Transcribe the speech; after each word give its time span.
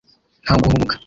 nta 0.45 0.53
guhubuka 0.61 0.95